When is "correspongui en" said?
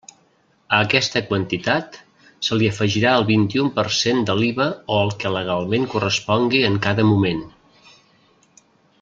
5.93-6.81